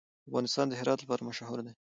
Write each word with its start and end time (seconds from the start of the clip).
افغانستان 0.29 0.65
د 0.69 0.73
هرات 0.79 0.99
لپاره 1.01 1.25
مشهور 1.29 1.59
دی. 1.65 1.71